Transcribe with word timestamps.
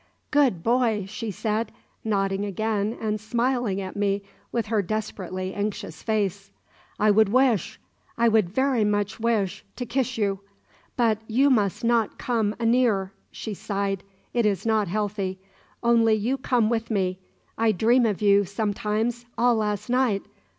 "Good 0.31 0.63
boy!" 0.63 1.05
she 1.07 1.29
said, 1.29 1.71
nodding 2.03 2.43
again 2.43 2.97
and 2.99 3.21
smiling 3.21 3.79
at 3.79 3.95
me 3.95 4.23
with 4.51 4.65
her 4.65 4.81
desperately 4.81 5.53
anxious 5.53 6.01
face. 6.01 6.49
"I 6.99 7.11
would 7.11 7.29
wish 7.29 7.79
I 8.17 8.27
would 8.27 8.49
very 8.49 8.83
much 8.83 9.19
wish 9.19 9.63
to 9.75 9.85
kiss 9.85 10.17
you. 10.17 10.39
But 10.97 11.19
you 11.27 11.51
mus' 11.51 11.83
not 11.83 12.17
come 12.17 12.55
a 12.59 12.65
near" 12.65 13.11
she 13.29 13.53
sighed 13.53 14.03
"it 14.33 14.47
is 14.47 14.65
not 14.65 14.87
healthy. 14.87 15.37
Only 15.83 16.15
you 16.15 16.35
come 16.35 16.67
with 16.67 16.89
me. 16.89 17.19
I 17.55 17.71
dream 17.71 18.07
of 18.07 18.23
you, 18.23 18.43
sometimes, 18.43 19.25
all 19.37 19.55
las' 19.57 19.87
night. 19.87 20.23